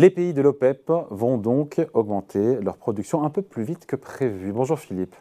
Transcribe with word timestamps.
Les 0.00 0.08
pays 0.08 0.32
de 0.32 0.40
l'OPEP 0.40 0.90
vont 1.10 1.36
donc 1.36 1.78
augmenter 1.92 2.56
leur 2.62 2.78
production 2.78 3.22
un 3.22 3.28
peu 3.28 3.42
plus 3.42 3.64
vite 3.64 3.84
que 3.84 3.96
prévu. 3.96 4.50
Bonjour 4.50 4.78
Philippe. 4.78 5.14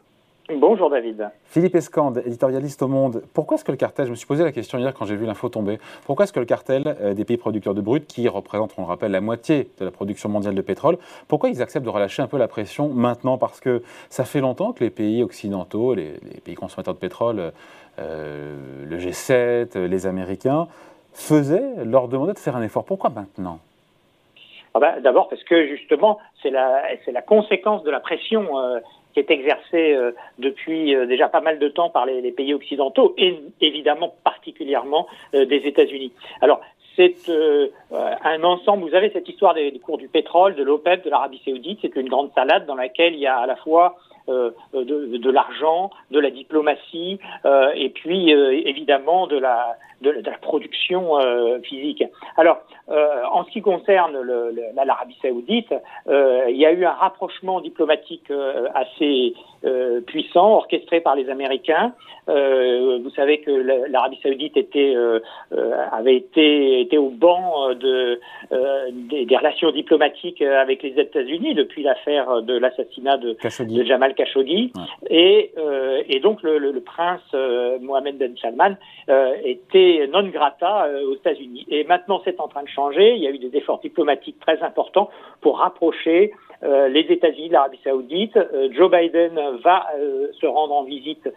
Bonjour 0.55 0.90
David. 0.90 1.31
Philippe 1.47 1.76
Escande, 1.76 2.24
éditorialiste 2.26 2.81
au 2.81 2.88
Monde. 2.88 3.21
Pourquoi 3.34 3.56
est-ce 3.56 3.65
que 3.65 3.74
le 3.74 3.78
cartel, 3.78 4.06
je 4.06 4.12
me 4.12 4.15
suis 4.15 4.26
posé 4.26 4.42
la 4.42 4.53
question 4.53 4.79
hier 4.79 4.94
quand 4.94 5.06
j'ai 5.06 5.17
vu 5.17 5.26
l'info 5.26 5.49
tomber, 5.49 5.79
pourquoi 6.06 6.24
est-ce 6.24 6.31
que 6.31 6.39
le 6.39 6.46
cartel 6.46 6.96
euh, 7.02 7.13
des 7.13 7.26
pays 7.26 7.35
producteurs 7.35 7.74
de 7.74 7.81
brut, 7.81 8.07
qui 8.07 8.29
représentent, 8.29 8.74
on 8.78 8.84
le 8.84 8.88
rappelle, 8.88 9.12
la 9.12 9.20
moitié 9.20 9.70
de 9.79 9.84
la 9.84 9.92
production 9.92 10.29
mondiale 10.29 10.56
de 10.56 10.62
pétrole, 10.62 10.98
pourquoi 11.28 11.49
ils 11.49 11.61
acceptent 11.61 11.85
de 11.85 11.89
relâcher 11.89 12.21
un 12.21 12.28
peu 12.28 12.38
la 12.38 12.48
pression 12.48 12.88
maintenant? 12.88 13.38
Parce 13.38 13.60
que 13.60 13.84
ça 14.10 14.24
fait 14.24 14.39
longtemps 14.39 14.71
que 14.71 14.85
les 14.85 14.92
pays 14.92 15.24
occidentaux, 15.24 15.93
les, 15.93 16.13
pays 16.45 16.55
consommateurs 16.55 16.93
de 16.93 16.99
pétrole, 16.99 17.52
euh, 17.99 18.85
le 18.89 18.98
G7, 18.98 19.77
les 19.77 20.07
Américains, 20.07 20.70
faisaient, 21.11 21.84
leur 21.84 22.07
demandaient 22.07 22.31
de 22.31 22.39
faire 22.39 22.55
un 22.55 22.63
effort. 22.63 22.85
Pourquoi 22.85 23.09
maintenant? 23.09 23.59
Ah 24.73 24.79
ben, 24.79 24.99
D'abord 25.01 25.29
parce 25.29 25.43
que 25.43 25.67
justement, 25.67 26.19
c'est 26.41 26.49
la, 26.49 26.83
la, 27.07 27.21
conséquence 27.21 27.83
de 27.83 27.91
la 27.91 27.99
pression. 27.99 28.59
Euh, 28.59 28.79
qui 29.13 29.19
est 29.19 29.31
exercée 29.31 29.93
euh, 29.93 30.11
depuis 30.37 30.95
euh, 30.95 31.05
déjà 31.05 31.29
pas 31.29 31.41
mal 31.41 31.59
de 31.59 31.67
temps 31.67 31.89
par 31.89 32.05
les, 32.05 32.31
pays 32.31 32.53
occidentaux 32.53 33.13
et 33.17 33.39
évidemment 33.61 34.13
particulièrement 34.23 35.07
euh, 35.33 35.45
des 35.45 35.57
États-Unis. 35.57 36.11
Alors 36.41 36.61
c'est 36.95 37.15
un 37.91 38.43
ensemble. 38.43 38.83
Vous 38.89 38.93
avez 38.93 39.09
cette 39.11 39.29
histoire 39.29 39.53
des, 39.53 39.71
cours 39.79 39.97
du 39.97 40.09
pétrole, 40.09 40.55
de 40.55 40.63
l'OPEP, 40.63 41.05
de 41.05 41.09
l'Arabie 41.09 41.41
Saoudite. 41.45 41.79
C'est 41.81 41.95
une 41.95 42.09
grande 42.09 42.29
salade 42.33 42.65
dans 42.65 42.75
laquelle 42.75 43.13
il 43.13 43.21
y 43.21 43.27
a 43.27 43.37
à 43.37 43.45
la 43.45 43.55
fois 43.55 43.95
de, 44.27 45.17
de 45.17 45.31
l'argent, 45.31 45.91
de 46.11 46.19
la 46.19 46.29
diplomatie 46.29 47.19
et 47.75 47.89
puis 47.89 48.31
évidemment 48.31 49.27
de 49.27 49.37
la 49.37 49.77
de, 50.01 50.11
la 50.25 50.37
production 50.37 51.20
euh, 51.20 51.59
physique. 51.61 52.03
Alors, 52.37 52.59
euh, 52.89 53.23
en 53.31 53.43
ce 53.45 53.51
qui 53.51 53.61
concerne 53.61 54.17
l'Arabie 54.84 55.17
saoudite, 55.21 55.73
euh, 56.07 56.45
il 56.49 56.57
y 56.57 56.65
a 56.65 56.71
eu 56.71 56.85
un 56.85 56.91
rapprochement 56.91 57.61
diplomatique 57.61 58.31
assez 58.73 59.34
puissant, 60.07 60.55
orchestré 60.55 61.01
par 61.01 61.15
les 61.15 61.29
Américains. 61.29 61.93
vous 62.27 63.09
savez 63.15 63.41
que 63.41 63.51
l'Arabie 63.89 64.20
saoudite 64.23 64.56
était, 64.56 64.95
avait 65.92 66.16
été, 66.16 66.80
était 66.80 66.98
au 66.98 67.09
banc 67.09 67.73
de, 67.73 68.22
des, 68.92 69.36
relations 69.36 69.72
diplomatiques 69.72 70.42
avec 70.42 70.81
les 70.83 70.98
États-Unis 70.98 71.56
depuis 71.56 71.83
l'affaire 71.83 72.42
de 72.42 72.58
l'assassinat 72.58 73.17
de, 73.17 73.36
de, 73.66 73.83
Jamal 73.83 74.09
Khashoggi. 74.16 74.74
Et, 75.10 75.54
et 76.08 76.20
donc 76.20 76.42
le, 76.44 76.58
le 76.58 76.82
prince 76.82 77.22
Mohamed 77.82 78.18
Ben 78.18 78.36
Salman 78.42 78.76
était 79.44 80.08
non 80.12 80.28
grata 80.28 80.86
euh, 80.86 81.10
aux 81.10 81.16
États-Unis. 81.16 81.66
Et 81.70 81.84
maintenant, 81.84 82.22
c'est 82.24 82.40
en 82.40 82.48
train 82.48 82.64
de 82.64 82.70
changer. 82.70 83.16
Il 83.16 83.24
y 83.24 83.28
a 83.28 83.32
eu 83.32 83.38
des 83.38 83.56
efforts 83.58 83.80
diplomatiques 83.80 84.40
très 84.40 84.62
importants 84.62 85.10
pour 85.42 85.60
rapprocher 85.60 86.32
euh, 86.64 86.88
les 86.90 87.02
États-Unis 87.02 87.50
de 87.50 87.54
l'Arabie 87.54 87.80
Saoudite. 87.84 88.38
Euh, 88.38 88.70
Joe 88.72 88.92
Biden 88.92 89.40
va 89.64 89.88
se 90.40 90.46
rendre 90.46 90.73
en 90.76 90.84
visite 90.84 91.30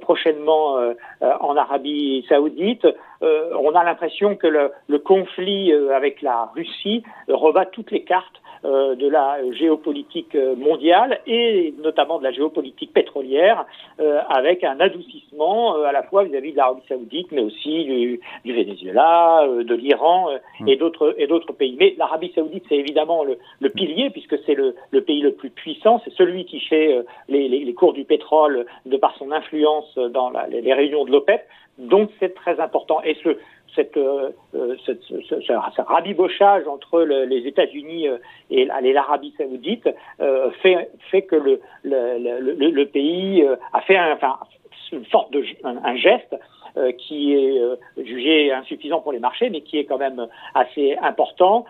prochainement 0.00 0.76
en 1.20 1.56
Arabie 1.56 2.24
Saoudite. 2.28 2.86
on 3.22 3.74
a 3.74 3.84
l'impression 3.84 4.36
que 4.36 4.46
le, 4.46 4.70
le 4.88 4.98
conflit 4.98 5.72
avec 5.72 6.22
la 6.22 6.50
Russie 6.54 7.02
rebat 7.28 7.66
toutes 7.66 7.90
les 7.90 8.02
cartes 8.02 8.39
euh, 8.39 8.39
de 8.64 9.08
la 9.08 9.38
géopolitique 9.52 10.36
mondiale 10.56 11.20
et 11.26 11.74
notamment 11.82 12.18
de 12.18 12.24
la 12.24 12.32
géopolitique 12.32 12.92
pétrolière, 12.92 13.66
euh, 14.00 14.20
avec 14.28 14.64
un 14.64 14.80
adoucissement 14.80 15.76
euh, 15.76 15.84
à 15.84 15.92
la 15.92 16.02
fois 16.02 16.24
vis-à-vis 16.24 16.52
de 16.52 16.56
l'Arabie 16.56 16.82
Saoudite, 16.88 17.28
mais 17.32 17.42
aussi 17.42 17.84
du, 17.84 18.20
du 18.44 18.52
Venezuela, 18.52 19.46
de 19.46 19.74
l'Iran 19.74 20.30
mm. 20.60 20.68
et 20.68 20.76
d'autres 20.76 21.14
et 21.18 21.26
d'autres 21.26 21.52
pays. 21.52 21.76
Mais 21.78 21.94
l'Arabie 21.98 22.32
Saoudite, 22.34 22.64
c'est 22.68 22.76
évidemment 22.76 23.24
le, 23.24 23.38
le, 23.60 23.70
pilier 23.70 24.10
puisque 24.10 24.38
c'est 24.44 24.54
le, 24.54 24.74
le, 24.90 25.00
pays 25.02 25.20
le 25.20 25.32
plus 25.32 25.50
puissant, 25.50 26.00
c'est 26.04 26.12
celui 26.14 26.44
qui 26.44 26.60
fait 26.60 27.04
les, 27.28 27.48
les, 27.48 27.64
les, 27.64 27.74
cours 27.74 27.92
du 27.92 28.04
pétrole 28.04 28.66
de 28.86 28.96
par 28.96 29.16
son 29.16 29.32
influence 29.32 29.94
dans 29.96 30.30
la, 30.30 30.46
les 30.46 30.74
réunions 30.74 31.04
de 31.04 31.10
l'OPEP. 31.10 31.42
Donc 31.78 32.10
c'est 32.18 32.34
très 32.34 32.60
important. 32.60 33.00
Et 33.02 33.16
ce, 33.22 33.36
cette, 33.74 33.96
euh, 33.96 34.30
euh, 34.54 34.76
cette, 34.86 35.02
ce, 35.02 35.40
ce, 35.40 35.82
rabibochage 35.82 36.66
entre 36.66 37.02
le, 37.02 37.24
les 37.24 37.46
États-Unis 37.46 38.08
euh, 38.08 38.18
et, 38.50 38.64
l'Arabie 38.64 39.34
saoudite 39.36 39.88
euh, 40.20 40.50
fait, 40.62 40.90
fait 41.10 41.22
que 41.22 41.36
le, 41.36 41.60
le, 41.84 42.70
le 42.70 42.86
pays 42.86 43.46
a 43.72 43.80
fait 43.82 43.96
un, 43.96 44.12
enfin, 44.14 44.38
une 44.92 45.06
sorte 45.06 45.32
de, 45.32 45.44
un, 45.64 45.96
geste 45.96 46.36
qui 46.98 47.34
est 47.34 47.60
jugé 48.04 48.52
insuffisant 48.52 49.00
pour 49.00 49.12
les 49.12 49.18
marchés, 49.18 49.50
mais 49.50 49.60
qui 49.60 49.78
est 49.78 49.84
quand 49.84 49.98
même 49.98 50.28
assez 50.54 50.96
important, 51.02 51.64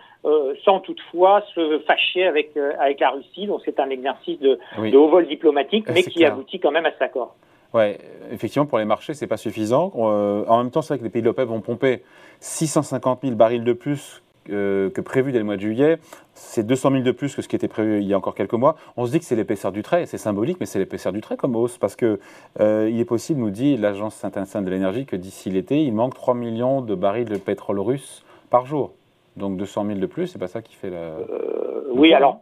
sans 0.65 0.81
toutefois 0.81 1.43
se 1.55 1.78
fâcher 1.81 2.27
avec, 2.27 2.55
avec 2.78 3.00
la 3.00 3.10
Russie. 3.10 3.47
Donc 3.47 3.62
c'est 3.65 3.81
un 3.81 3.89
exercice 3.89 4.39
de, 4.41 4.59
de 4.78 4.97
haut 4.97 5.09
vol 5.09 5.27
diplomatique, 5.27 5.87
mais 5.89 6.03
qui 6.03 6.25
aboutit 6.25 6.60
quand 6.60 6.71
même 6.71 6.84
à 6.84 6.93
cet 6.93 7.03
accord. 7.03 7.34
Oui, 7.73 7.97
effectivement, 8.33 8.67
pour 8.67 8.79
les 8.79 8.85
marchés, 8.85 9.15
c'est 9.15 9.27
pas 9.27 9.37
suffisant. 9.37 9.93
Euh, 9.97 10.45
en 10.49 10.59
même 10.59 10.71
temps, 10.71 10.83
c'est 10.83 10.95
vrai 10.95 10.99
que 10.99 11.05
les 11.05 11.11
pays 11.11 11.23
de 11.23 11.27
l'OPEP 11.27 11.49
vont 11.49 11.61
pomper 11.61 12.03
650 12.41 13.21
000 13.23 13.35
barils 13.37 13.63
de 13.63 13.73
plus 13.73 14.23
que, 14.45 15.01
prévu 15.01 15.31
dès 15.31 15.39
le 15.39 15.45
mois 15.45 15.57
de 15.57 15.61
juillet. 15.61 15.99
C'est 16.35 16.67
200 16.67 16.91
000 16.91 17.03
de 17.03 17.13
plus 17.13 17.37
que 17.37 17.43
ce 17.43 17.49
qui 17.49 17.55
était 17.55 17.69
prévu 17.69 18.01
il 18.01 18.07
y 18.07 18.15
a 18.15 18.17
encore 18.17 18.35
quelques 18.35 18.55
mois. 18.55 18.77
On 18.97 19.07
se 19.07 19.13
dit 19.13 19.21
que 19.21 19.25
c'est 19.25 19.37
l'épaisseur 19.37 19.71
du 19.71 19.83
trait, 19.83 20.07
c'est 20.07 20.19
symbolique, 20.19 20.57
mais 20.59 20.67
c'est 20.67 20.81
l'épaisseur 20.81 21.13
du 21.13 21.21
trait 21.21 21.37
comme 21.37 21.55
hausse, 21.55 21.79
parce 21.79 21.95
que 21.95 22.19
euh, 22.61 22.89
il 22.91 22.99
est 22.99 23.05
possible, 23.05 23.41
nous 23.41 23.51
dit 23.51 23.77
l'agence 23.77 24.25
internationale 24.25 24.65
de 24.65 24.71
l'énergie, 24.71 25.07
que 25.07 25.17
d'ici 25.17 25.51
l'été, 25.51 25.83
il 25.83 25.93
manque 25.93 26.15
3 26.15 26.35
millions 26.35 26.81
de 26.81 26.95
barils 26.95 27.29
de 27.29 27.37
pétrole 27.37 27.79
russe 27.79 28.25
par 28.51 28.67
jour. 28.67 28.93
Donc 29.37 29.57
200 29.57 29.87
000 29.87 29.99
de 30.01 30.07
plus, 30.07 30.27
c'est 30.27 30.41
pas 30.41 30.49
ça 30.49 30.61
qui 30.61 30.75
fait 30.75 30.91
la. 30.91 30.97
Euh, 30.97 31.85
oui, 31.93 32.13
alors, 32.13 32.41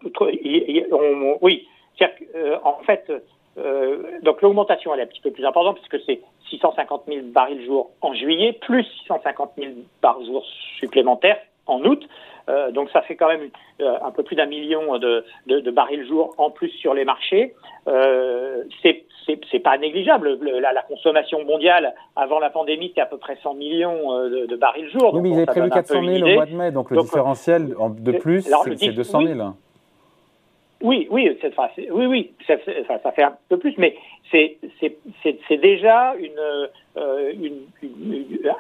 oui. 1.42 1.66
en 2.64 2.78
fait, 2.86 3.12
euh, 3.58 4.02
donc 4.22 4.42
l'augmentation 4.42 4.94
elle 4.94 5.00
est 5.00 5.04
un 5.04 5.06
petit 5.06 5.20
peu 5.20 5.30
plus 5.30 5.44
importante 5.44 5.76
puisque 5.76 6.04
c'est 6.06 6.20
650 6.50 7.04
000 7.08 7.26
barils 7.26 7.64
jour 7.64 7.90
en 8.00 8.14
juillet 8.14 8.52
plus 8.52 8.84
650 9.02 9.52
000 9.58 9.72
barils 10.02 10.26
jour 10.26 10.44
supplémentaires 10.78 11.38
en 11.66 11.82
août. 11.84 12.06
Euh, 12.48 12.70
donc 12.70 12.88
ça 12.90 13.02
fait 13.02 13.14
quand 13.14 13.28
même 13.28 13.50
euh, 13.82 13.98
un 14.02 14.10
peu 14.10 14.22
plus 14.22 14.34
d'un 14.34 14.46
million 14.46 14.96
de, 14.98 15.24
de, 15.46 15.60
de, 15.60 15.70
barils 15.70 16.06
jour 16.06 16.34
en 16.38 16.50
plus 16.50 16.70
sur 16.70 16.94
les 16.94 17.04
marchés. 17.04 17.54
Euh, 17.86 18.64
c'est 19.50 19.58
pas 19.58 19.76
négligeable. 19.76 20.38
la, 20.40 20.72
la, 20.72 20.82
consommation 20.82 21.44
mondiale 21.44 21.94
avant 22.16 22.38
la 22.38 22.48
pandémie 22.48 22.88
c'était 22.88 23.02
à 23.02 23.06
peu 23.06 23.18
près 23.18 23.36
100 23.42 23.54
millions 23.54 24.24
de, 24.24 24.46
de 24.46 24.56
barils 24.56 24.88
jour. 24.88 25.12
Oui, 25.12 25.20
mais 25.20 25.28
ils 25.30 25.36
avaient 25.36 25.46
prévu 25.46 25.68
400 25.68 26.02
000 26.02 26.26
au 26.26 26.34
mois 26.34 26.46
de 26.46 26.54
mai, 26.54 26.70
donc 26.70 26.90
le 26.90 27.02
différentiel 27.02 27.74
de 27.98 28.12
plus 28.12 28.48
c'est 28.78 28.92
200 28.92 29.20
000. 29.20 29.32
Oui, 29.32 29.44
oui, 30.80 31.08
oui, 31.10 31.28
oui, 31.90 32.32
ça, 32.46 32.54
ça, 33.02 33.12
fait 33.12 33.22
un 33.22 33.36
peu 33.48 33.58
plus, 33.58 33.74
mais 33.78 33.96
c'est 34.30 35.56
déjà 35.60 36.14
une, 36.16 36.68
euh, 36.96 37.32
une, 37.32 37.66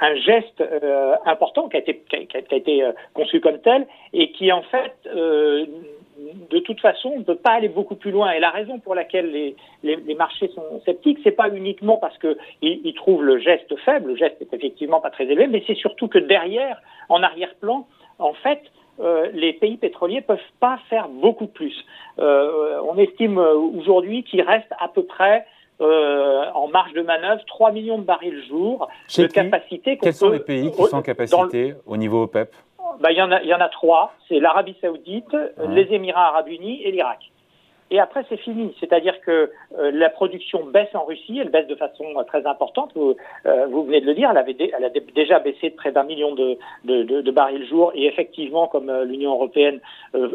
un 0.00 0.14
geste 0.16 0.60
euh, 0.60 1.14
important 1.26 1.68
qui 1.68 1.76
a 1.76 1.80
été, 1.80 2.02
qui 2.08 2.36
a, 2.36 2.56
été 2.56 2.82
euh, 2.82 2.92
conçu 3.14 3.40
comme 3.40 3.58
tel 3.58 3.86
et 4.12 4.32
qui 4.32 4.50
en 4.50 4.62
fait, 4.62 4.94
de 5.06 6.58
toute 6.58 6.80
façon, 6.80 7.18
ne 7.18 7.22
peut 7.22 7.36
pas 7.36 7.52
aller 7.52 7.68
beaucoup 7.68 7.94
plus 7.94 8.10
loin. 8.10 8.32
Et 8.32 8.40
la 8.40 8.50
raison 8.50 8.80
pour 8.80 8.96
laquelle 8.96 9.30
les, 9.30 9.54
les, 9.84 9.94
les 9.94 10.14
marchés 10.16 10.48
sont 10.48 10.80
sceptiques, 10.84 11.20
c'est 11.22 11.30
pas 11.30 11.48
uniquement 11.48 11.98
parce 11.98 12.18
qu'ils 12.18 12.36
ils 12.62 12.94
trouvent 12.94 13.22
le 13.22 13.38
geste 13.38 13.76
faible, 13.84 14.08
le 14.08 14.16
geste 14.16 14.42
est 14.42 14.52
effectivement 14.52 15.00
pas 15.00 15.10
très 15.10 15.24
élevé, 15.24 15.46
mais 15.46 15.62
c'est 15.68 15.76
surtout 15.76 16.08
que 16.08 16.18
derrière, 16.18 16.82
en 17.08 17.22
arrière-plan, 17.22 17.86
en 18.18 18.32
fait, 18.34 18.60
euh, 19.00 19.28
les 19.32 19.52
pays 19.52 19.76
pétroliers 19.76 20.20
peuvent 20.20 20.38
pas 20.60 20.78
faire 20.90 21.08
beaucoup 21.08 21.46
plus. 21.46 21.74
Euh, 22.18 22.80
on 22.88 22.98
estime 22.98 23.38
euh, 23.38 23.54
aujourd'hui 23.54 24.24
qu'il 24.24 24.42
reste 24.42 24.72
à 24.78 24.88
peu 24.88 25.04
près 25.04 25.46
en 25.80 26.66
marge 26.66 26.92
de 26.92 27.02
manœuvre 27.02 27.40
3 27.46 27.70
millions 27.70 27.98
de 27.98 28.02
barils 28.02 28.42
jour 28.48 28.88
de 29.16 29.26
capacité. 29.28 29.96
Quels 29.96 30.12
sont 30.12 30.30
les 30.30 30.40
pays 30.40 30.72
qui 30.72 30.82
sont 30.82 30.96
en 30.96 31.02
capacité 31.02 31.76
au 31.86 31.96
niveau 31.96 32.24
OPEP? 32.24 32.52
Bah, 32.98 33.12
il, 33.12 33.16
y 33.16 33.22
en 33.22 33.30
a, 33.30 33.40
il 33.42 33.48
y 33.48 33.54
en 33.54 33.60
a 33.60 33.68
trois. 33.68 34.12
C'est 34.26 34.40
l'Arabie 34.40 34.74
saoudite, 34.80 35.36
les 35.68 35.86
Émirats 35.94 36.30
arabes 36.30 36.48
unis 36.48 36.82
et 36.82 36.90
l'Irak 36.90 37.30
et 37.90 37.98
après 38.00 38.24
c'est 38.28 38.36
fini. 38.36 38.74
C'est-à-dire 38.80 39.20
que 39.20 39.50
euh, 39.78 39.90
la 39.92 40.10
production 40.10 40.64
baisse 40.64 40.94
en 40.94 41.04
Russie, 41.04 41.38
elle 41.40 41.50
baisse 41.50 41.66
de 41.66 41.74
façon 41.74 42.04
euh, 42.16 42.22
très 42.24 42.46
importante. 42.46 42.92
Vous, 42.94 43.16
euh, 43.46 43.66
vous, 43.66 43.84
venez 43.84 44.00
de 44.00 44.06
le 44.06 44.14
dire, 44.14 44.30
elle, 44.30 44.36
avait 44.36 44.56
elle 44.58 44.84
a 44.84 44.90
déjà 45.14 45.38
baissé 45.38 45.70
de 45.70 45.74
près 45.74 45.92
d'un 45.92 46.04
million 46.04 46.34
de, 46.34 46.58
de, 46.84 47.02
de, 47.02 47.30
barils 47.30 47.66
jour, 47.66 47.92
et 47.94 48.06
effectivement, 48.06 48.66
comme 48.66 48.92
l'Union 49.04 49.32
européenne 49.32 49.80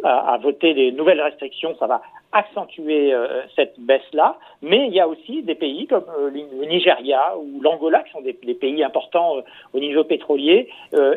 a, 0.04 0.34
a, 0.34 0.38
voté 0.38 0.74
des 0.74 0.92
nouvelles 0.92 1.22
restrictions, 1.22 1.76
ça 1.80 1.88
va 1.88 2.02
accentuer 2.32 3.14
cette 3.56 3.80
baisse-là. 3.80 4.38
Mais 4.62 4.88
il 4.88 4.94
y 4.94 5.00
a 5.00 5.08
aussi 5.08 5.44
des 5.44 5.56
pays 5.56 5.86
comme 5.86 6.06
le 6.32 6.66
Nigeria 6.66 7.36
ou 7.38 7.62
l'Angola, 7.62 8.02
qui 8.04 8.12
sont 8.12 8.22
des, 8.22 8.38
des, 8.44 8.54
pays 8.54 8.84
importants 8.84 9.38
au 9.74 9.80
niveau 9.80 10.04
pétrolier, 10.04 10.70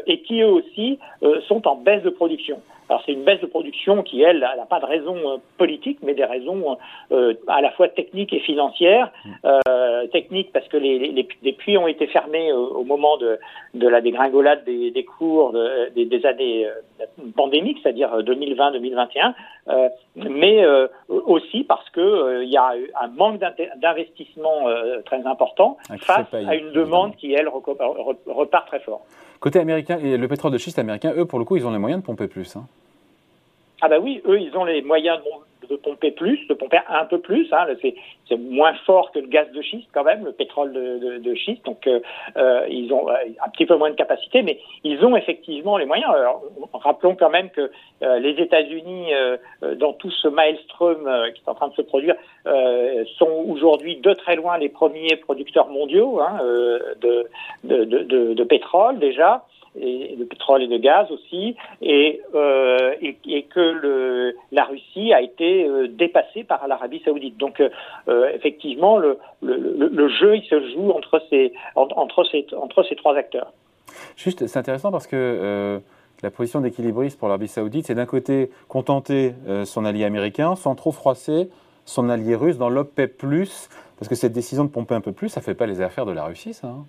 et 0.07 0.21
qui 0.21 0.41
eux 0.41 0.49
aussi 0.51 0.99
sont 1.47 1.67
en 1.67 1.77
baisse 1.77 2.03
de 2.03 2.11
production. 2.11 2.61
Alors 2.89 3.03
c'est 3.05 3.13
une 3.13 3.25
baisse 3.25 3.41
de 3.41 3.47
production 3.47 4.03
qui, 4.03 4.23
elle, 4.23 4.41
n'a 4.41 4.67
pas 4.67 4.81
de 4.81 4.87
raison 4.87 5.17
euh, 5.17 5.37
politique, 5.59 5.99
mais 6.03 6.15
des 6.15 6.25
raisons 6.25 6.79
euh, 7.13 7.35
à 7.49 7.61
la 7.61 7.73
fois 7.73 7.89
techniques 7.89 8.33
et 8.33 8.41
financières. 8.41 9.13
Mm. 9.25 9.31
Euh, 9.47 10.07
techniques 10.09 10.53
parce 10.53 10.69
que 10.69 10.77
les, 10.77 10.99
les, 10.99 11.29
les, 11.43 11.53
puits 11.53 11.77
ont 11.79 11.89
été 11.89 12.07
fermés 12.07 12.53
au, 12.53 12.85
moment 12.85 13.17
de, 13.17 13.39
de 13.75 13.89
la 13.89 14.01
dégringolade 14.01 14.65
des, 14.65 14.91
des 14.91 15.05
cours 15.05 15.53
de, 15.53 15.91
des, 15.95 16.05
des, 16.05 16.25
années 16.27 16.67
pandémiques, 17.35 17.79
c'est-à-dire 17.83 18.19
2020-2021, 18.21 19.35
mais 20.17 20.65
aussi 21.09 21.65
parce 21.65 21.89
que 21.91 22.43
il 22.43 22.51
y 22.51 22.57
a 22.57 22.73
un 23.01 23.09
manque 23.09 23.41
d'investissement 23.77 24.67
très 25.05 25.27
important 25.27 25.77
face 26.01 26.33
à 26.33 26.55
une 26.55 26.73
demande 26.73 27.17
qui, 27.17 27.33
elle, 27.33 27.49
repart 27.49 28.67
très 28.69 28.81
fort. 28.81 29.03
Côté 29.41 29.59
américain, 29.59 29.99
et 29.99 30.17
le 30.17 30.29
pétrole 30.29 30.53
de 30.53 30.59
schiste 30.59 30.79
américain, 30.79 31.13
eux, 31.17 31.27
pour 31.27 31.39
le 31.39 31.45
coup, 31.45 31.57
ils 31.57 31.67
ont 31.67 31.71
les 31.71 31.79
moyens 31.79 32.01
de 32.03 32.07
pomper 32.07 32.27
plus. 32.27 32.57
Hein. 32.57 32.65
Ah 33.83 33.89
bah 33.89 33.99
oui, 34.01 34.23
eux, 34.27 34.41
ils 34.41 34.57
ont 34.57 34.65
les 34.65 34.81
moyens 34.83 35.21
de, 35.69 35.77
pomper 35.77 36.11
plus, 36.11 36.47
de 36.49 36.55
pomper 36.55 36.79
un 36.89 37.05
peu 37.05 37.19
plus. 37.19 37.53
Hein. 37.53 37.67
C'est 38.29 38.37
moins 38.37 38.75
fort 38.87 39.13
que 39.13 39.19
le 39.19 39.27
gaz 39.27 39.51
de 39.53 39.63
schiste 39.63 39.89
quand 39.93 40.05
même, 40.05 40.25
le 40.25 40.33
pétrole 40.33 40.73
de, 40.73 41.19
de, 41.19 41.35
schiste. 41.35 41.65
Donc 41.65 41.87
euh, 41.87 42.01
euh, 42.37 42.67
ils 42.69 42.93
ont 42.93 43.09
euh, 43.09 43.15
un 43.45 43.51
petit 43.51 43.67
peu 43.67 43.77
moins 43.77 43.91
de 43.91 43.97
capacité, 43.97 44.43
mais 44.43 44.59
ils 44.85 45.05
ont 45.05 45.17
effectivement 45.17 45.77
les 45.77 45.87
moyens. 45.87 46.11
Alors, 46.11 46.43
rappelons 46.73 47.15
quand 47.15 47.31
même 47.31 47.51
que 47.51 47.71
les 48.01 48.41
États-Unis, 48.41 49.13
dans 49.79 49.93
tout 49.95 50.11
ce 50.11 50.29
maelstrom 50.29 51.09
qui 51.35 51.41
est 51.41 51.49
en 51.49 51.55
train 51.55 51.69
de 51.69 51.75
se 51.75 51.83
produire, 51.83 52.15
sont 53.19 53.45
aujourd'hui 53.49 53.97
de 53.97 54.13
très 54.13 54.37
loin 54.37 54.59
les 54.59 54.69
premiers 54.69 55.17
producteurs 55.17 55.69
mondiaux 55.69 56.21
hein, 56.21 56.39
de, 57.01 57.27
de, 57.65 58.45
pétrole 58.45 58.99
déjà 58.99 59.45
et 59.81 60.17
de 60.17 60.25
pétrole 60.25 60.63
et 60.63 60.69
de 60.69 60.79
gaz 60.79 61.11
aussi, 61.11 61.57
et, 61.83 62.21
euh, 62.35 62.95
que 63.51 64.35
la 64.53 64.65
Russie 64.65 65.13
a 65.13 65.21
été 65.21 65.67
euh, 65.67 65.89
dépassée 65.89 66.45
par 66.45 66.67
l'Arabie 66.69 67.01
saoudite. 67.05 67.37
Donc 67.37 67.61
euh, 67.61 68.31
effectivement, 68.35 68.99
le, 68.99 69.19
jeu, 70.21 70.37
il 70.37 70.45
se 70.45 70.73
joue 70.73 70.91
entre 70.91 71.23
ces, 71.31 71.53
trois 72.97 73.17
acteurs. 73.17 73.53
Juste, 74.17 74.47
c'est 74.47 74.59
intéressant 74.59 74.91
parce 74.91 75.07
que 75.07 75.81
la 76.23 76.31
position 76.31 76.61
d'équilibriste 76.61 77.19
pour 77.19 77.29
l'Arabie 77.29 77.49
saoudite, 77.49 77.87
c'est 77.87 77.95
d'un 77.95 78.07
côté 78.07 78.51
contenter 78.69 79.33
son 79.65 79.85
allié 79.85 80.05
américain 80.05 80.57
sans 80.57 80.75
trop 80.75 80.93
froisser 80.93 81.49
son 81.85 82.09
allié 82.09 82.35
russe 82.35 82.59
dans 82.59 82.69
l'OPEP+, 82.69 83.17
parce 83.99 84.09
que 84.09 84.15
cette 84.15 84.33
décision 84.33 84.65
de 84.65 84.71
pomper 84.71 84.95
un 84.95 85.01
peu 85.01 85.13
plus, 85.13 85.29
ça 85.29 85.41
ne 85.41 85.45
fait 85.45 85.55
pas 85.55 85.67
les 85.67 85.81
affaires 85.81 86.05
de 86.05 86.13
la 86.13 86.25
Russie, 86.25 86.53
ça 86.53 86.67
hein 86.67 86.85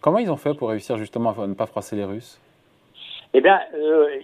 Comment 0.00 0.18
ils 0.18 0.30
ont 0.30 0.36
fait 0.36 0.54
pour 0.54 0.70
réussir 0.70 0.96
justement 0.96 1.30
à 1.30 1.46
ne 1.46 1.54
pas 1.54 1.66
froisser 1.66 1.96
les 1.96 2.04
Russes? 2.04 2.40
Eh 3.32 3.40
bien, 3.40 3.60
euh, 3.74 4.18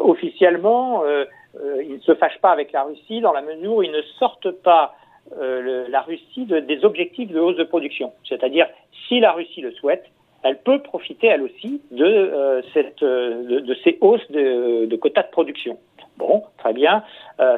officiellement, 0.00 1.04
euh, 1.04 1.24
euh, 1.60 1.82
ils 1.82 1.96
ne 1.96 2.00
se 2.00 2.14
fâchent 2.14 2.40
pas 2.40 2.52
avec 2.52 2.72
la 2.72 2.84
Russie 2.84 3.20
dans 3.20 3.32
la 3.32 3.42
mesure 3.42 3.76
où 3.76 3.82
ils 3.82 3.90
ne 3.90 4.02
sortent 4.18 4.50
pas 4.50 4.94
la 5.38 6.00
Russie 6.00 6.44
des 6.46 6.84
objectifs 6.84 7.30
de 7.30 7.38
hausse 7.38 7.56
de 7.56 7.62
production. 7.62 8.12
C'est-à-dire, 8.28 8.66
si 9.06 9.20
la 9.20 9.30
Russie 9.30 9.60
le 9.60 9.70
souhaite, 9.70 10.04
elle 10.42 10.58
peut 10.58 10.80
profiter 10.80 11.28
elle 11.28 11.42
aussi 11.42 11.80
de, 11.92 12.64
cette, 12.72 13.04
de, 13.04 13.76
ces 13.84 13.96
hausses 14.00 14.28
de, 14.32 14.96
quotas 14.96 15.22
de 15.22 15.30
production. 15.30 15.78
Bon, 16.20 16.44
très 16.58 16.74
bien. 16.74 17.02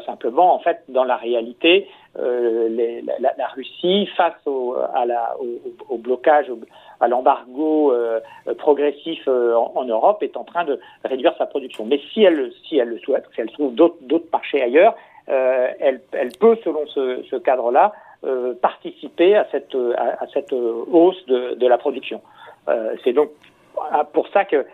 simplement, 0.07 0.55
en 0.55 0.61
fait, 0.61 0.85
dans 0.89 1.05
la 1.05 1.17
réalité, 1.17 1.89
la, 2.17 3.47
Russie, 3.55 4.09
face 4.17 4.35
au, 4.47 4.77
blocage, 5.99 6.47
à 7.03 7.09
l'embargo 7.09 7.93
euh, 7.93 8.21
progressif 8.59 9.23
euh, 9.27 9.55
en, 9.55 9.85
Europe, 9.85 10.23
est 10.23 10.37
en 10.37 10.45
train 10.45 10.65
de 10.65 10.79
réduire 11.05 11.35
sa 11.37 11.47
production. 11.47 11.85
Mais 11.85 12.01
si 12.13 12.23
elle, 12.23 12.53
si 12.69 12.79
elle 12.79 12.91
le 12.91 12.99
souhaite, 12.99 13.25
si 13.35 13.41
elle 13.41 13.51
trouve 13.51 13.75
d'autres 13.75 14.31
marchés 14.33 14.63
ailleurs, 14.63 14.95
euh, 15.29 15.69
elle, 15.81 16.01
peut, 16.39 16.57
selon 16.65 16.87
ce, 16.87 17.37
cadre-là, 17.37 17.93
participer 18.63 19.35
à 19.35 19.47
cette, 19.51 19.77
à, 19.97 20.27
cette 20.33 20.53
hausse 20.53 21.27
de, 21.27 21.55
de, 21.55 21.67
la 21.67 21.77
production. 21.77 22.21
C'est 23.03 23.13
donc 23.13 23.31
pour 24.13 24.29
ça 24.29 24.45
que 24.45 24.67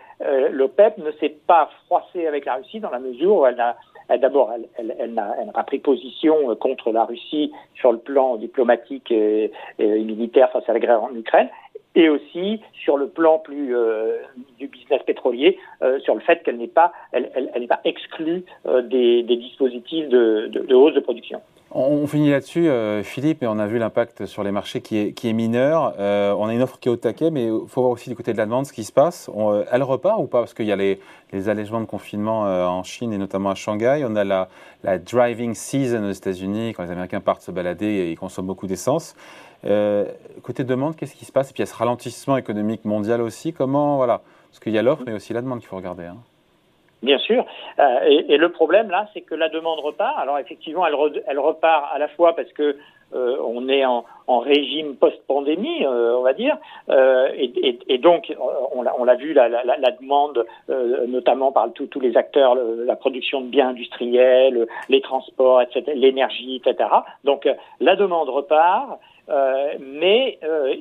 l'OPEP 0.51 0.97
ne 0.97 1.11
s'est 1.13 1.35
pas 1.47 1.69
froissé 1.85 2.27
avec 2.27 2.45
la 2.45 2.55
Russie 2.55 2.79
dans 2.79 2.89
la 2.89 2.99
mesure 2.99 3.37
où 3.37 3.45
elle 3.45 3.59
a 3.59 3.75
D'abord, 4.17 4.51
elle, 4.75 5.21
pas 5.53 5.63
pris 5.63 5.77
position 5.77 6.55
contre 6.55 6.91
la 6.91 7.05
Russie 7.05 7.51
sur 7.75 7.91
le 7.91 7.99
plan 7.99 8.37
diplomatique 8.37 9.11
et, 9.11 9.51
militaire 9.77 10.51
face 10.51 10.67
à 10.67 10.73
la 10.73 10.79
guerre 10.79 11.03
en 11.03 11.13
Ukraine 11.13 11.47
et 11.95 12.09
aussi 12.09 12.61
sur 12.73 12.97
le 12.97 13.07
plan 13.07 13.39
plus 13.39 13.75
euh, 13.75 14.17
du 14.57 14.67
business 14.67 15.01
pétrolier, 15.03 15.57
euh, 15.81 15.99
sur 15.99 16.13
le 16.13 16.21
fait 16.21 16.43
qu'elle 16.43 16.57
n'est 16.57 16.67
pas, 16.67 16.91
elle, 17.11 17.67
pas 17.67 17.81
exclue 17.83 18.43
euh, 18.67 18.81
des, 18.81 19.23
dispositifs 19.23 20.07
de, 20.07 20.73
hausse 20.73 20.93
de 20.93 20.99
production. 20.99 21.41
On 21.71 22.07
finit 22.07 22.31
là-dessus, 22.31 22.67
Philippe, 23.03 23.43
et 23.43 23.47
on 23.47 23.59
a 23.59 23.67
vu 23.67 23.77
l'impact 23.77 24.25
sur 24.25 24.43
les 24.43 24.51
marchés 24.51 24.81
qui 24.81 24.97
est, 24.97 25.33
mineur. 25.33 25.93
on 25.99 26.47
a 26.47 26.53
une 26.53 26.63
offre 26.63 26.79
qui 26.79 26.89
est 26.89 26.91
au 26.91 26.95
taquet, 26.95 27.29
mais 27.29 27.45
il 27.45 27.67
faut 27.67 27.81
voir 27.81 27.91
aussi 27.91 28.09
du 28.09 28.15
côté 28.15 28.33
de 28.33 28.37
la 28.37 28.45
demande 28.45 28.65
ce 28.65 28.73
qui 28.73 28.83
se 28.83 28.91
passe. 28.91 29.29
elle 29.71 29.83
repart 29.83 30.19
ou 30.19 30.25
pas? 30.25 30.39
Parce 30.39 30.55
qu'il 30.55 30.65
y 30.65 30.71
a 30.71 30.75
les, 30.75 30.99
les 31.31 31.47
allègements 31.47 31.79
de 31.79 31.85
confinement 31.85 32.41
en 32.41 32.83
Chine 32.83 33.13
et 33.13 33.19
notamment 33.19 33.51
à 33.51 33.55
Shanghai. 33.55 34.03
On 34.07 34.15
a 34.15 34.23
la, 34.23 34.47
driving 34.97 35.53
season 35.53 36.09
aux 36.09 36.11
États-Unis, 36.11 36.73
quand 36.75 36.83
les 36.83 36.91
Américains 36.91 37.21
partent 37.21 37.43
se 37.43 37.51
balader 37.51 37.85
et 37.85 38.11
ils 38.11 38.17
consomment 38.17 38.47
beaucoup 38.47 38.67
d'essence. 38.67 39.15
Euh, 39.65 40.05
côté 40.41 40.63
demande, 40.63 40.95
qu'est-ce 40.95 41.15
qui 41.15 41.25
se 41.25 41.31
passe? 41.31 41.49
Et 41.49 41.53
puis 41.53 41.61
il 41.61 41.67
y 41.67 41.69
a 41.69 41.71
ce 41.71 41.75
ralentissement 41.75 42.37
économique 42.37 42.85
mondial 42.85 43.21
aussi. 43.21 43.53
Comment, 43.53 43.97
voilà, 43.97 44.21
parce 44.49 44.59
qu'il 44.59 44.73
y 44.73 44.77
a 44.77 44.81
l'offre, 44.81 45.03
mais 45.05 45.13
aussi 45.13 45.33
la 45.33 45.41
demande 45.41 45.59
qu'il 45.59 45.67
faut 45.67 45.77
regarder. 45.77 46.05
Hein. 46.05 46.17
Bien 47.01 47.17
sûr. 47.19 47.45
Euh, 47.79 47.99
et, 48.03 48.37
le 48.37 48.49
problème 48.49 48.89
là, 48.89 49.07
c'est 49.13 49.21
que 49.21 49.35
la 49.35 49.49
demande 49.49 49.79
repart. 49.79 50.17
Alors 50.19 50.37
effectivement, 50.37 50.85
elle, 50.85 50.95
elle 51.27 51.39
repart 51.39 51.93
à 51.93 51.97
la 51.97 52.09
fois 52.09 52.35
parce 52.35 52.51
que 52.51 52.77
euh, 53.13 53.37
on 53.43 53.67
est 53.69 53.85
en, 53.85 54.05
régime 54.27 54.95
post-pandémie, 54.95 55.85
euh, 55.85 56.15
on 56.15 56.21
va 56.21 56.33
dire, 56.33 56.55
euh, 56.91 57.29
et, 57.35 57.51
et, 57.67 57.79
et, 57.87 57.97
donc 57.97 58.31
on 58.73 59.03
l'a 59.03 59.15
vu 59.15 59.33
la, 59.33 59.49
demande, 59.99 60.45
notamment 61.07 61.51
par 61.51 61.71
tous 61.73 61.99
les 61.99 62.15
acteurs, 62.15 62.55
la 62.55 62.95
production 62.95 63.41
de 63.41 63.47
biens 63.47 63.69
industriels, 63.69 64.67
les 64.87 65.01
transports, 65.01 65.63
etc., 65.63 65.93
l'énergie, 65.95 66.61
etc. 66.63 66.89
Donc 67.23 67.49
la 67.79 67.95
demande 67.95 68.29
repart. 68.29 68.99
Mais 69.79 70.39
euh, 70.43 70.73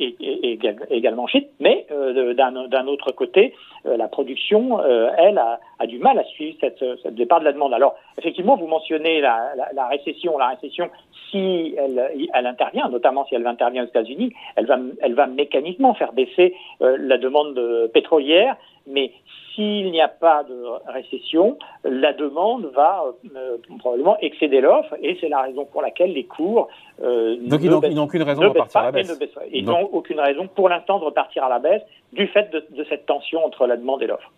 également 0.90 1.26
Chine, 1.26 1.44
mais 1.60 1.86
d'un 1.90 2.86
autre 2.86 3.12
côté, 3.12 3.54
la 3.84 4.08
production, 4.08 4.82
elle, 5.18 5.38
a, 5.38 5.86
du 5.86 5.98
mal 5.98 6.18
à 6.18 6.24
suivre 6.24 6.56
cette, 6.60 7.14
départ 7.14 7.40
de 7.40 7.44
la 7.44 7.52
demande. 7.52 7.74
Alors, 7.74 7.94
effectivement, 8.16 8.56
vous 8.56 8.66
mentionnez 8.66 9.20
la, 9.20 9.52
la, 9.54 9.68
la 9.74 9.86
récession. 9.86 10.38
La 10.38 10.48
récession, 10.48 10.88
si 11.30 11.74
elle, 11.76 12.10
elle, 12.34 12.46
intervient, 12.46 12.88
notamment 12.88 13.24
si 13.26 13.34
elle 13.34 13.46
intervient 13.46 13.84
aux 13.84 13.88
États-Unis, 13.88 14.32
elle 14.56 14.66
va, 14.66 14.78
elle 15.00 15.14
va 15.14 15.26
mécaniquement 15.26 15.94
faire 15.94 16.12
baisser 16.12 16.54
la 16.80 17.18
demande 17.18 17.60
pétrolière, 17.92 18.56
mais 18.86 19.12
s'il 19.58 19.90
n'y 19.90 20.00
a 20.00 20.06
pas 20.06 20.44
de 20.44 20.62
récession, 20.86 21.58
la 21.82 22.12
demande 22.12 22.70
va 22.74 23.04
euh, 23.34 23.56
probablement 23.80 24.16
excéder 24.20 24.60
l'offre 24.60 24.94
et 25.02 25.18
c'est 25.20 25.28
la 25.28 25.42
raison 25.42 25.64
pour 25.64 25.82
laquelle 25.82 26.12
les 26.12 26.24
cours. 26.24 26.68
Euh, 27.02 27.36
Donc 27.40 27.60
ils 27.62 27.70
n'ont 27.70 28.04
aucune 28.04 28.22
raison 28.22 28.42
de 28.42 28.46
repartir 28.46 28.80
à 28.80 28.84
la 28.84 28.92
baisse. 28.92 29.18
Ils 29.52 29.64
n'ont 29.64 29.88
aucune 29.92 30.20
raison 30.20 30.46
pour 30.46 30.68
l'instant 30.68 31.00
de 31.00 31.04
repartir 31.04 31.42
à 31.42 31.48
la 31.48 31.58
baisse 31.58 31.82
du 32.12 32.28
fait 32.28 32.50
de, 32.52 32.64
de 32.70 32.84
cette 32.84 33.06
tension 33.06 33.44
entre 33.44 33.66
la 33.66 33.76
demande 33.76 34.00
et 34.02 34.06
l'offre. 34.06 34.30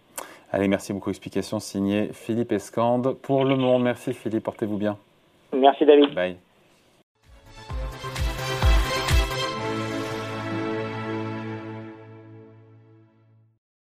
Allez, 0.53 0.69
merci 0.69 0.95
beaucoup. 0.95 1.11
Explication 1.11 1.61
signée 1.61 2.09
Philippe 2.13 2.53
Escande. 2.53 3.15
Pour 3.21 3.45
le 3.45 3.57
monde, 3.57 3.83
merci 3.83 4.15
Philippe, 4.15 4.45
portez-vous 4.45 4.79
bien. 4.79 4.97
Merci 5.53 5.85
David. 5.85 6.15
Bye. 6.15 6.37